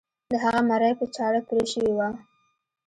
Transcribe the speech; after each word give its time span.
د 0.31 0.33
هغه 0.43 0.61
مرۍ 0.69 0.91
په 0.99 1.05
چاړه 1.15 1.41
پرې 1.47 1.63
شوې 1.71 1.91
وه. 1.97 2.09